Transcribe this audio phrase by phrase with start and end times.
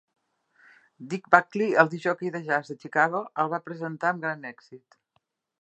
[1.11, 5.03] Dick Buckley, el discjòquei del jazz de Chicago, el va presentar amb gran èxit.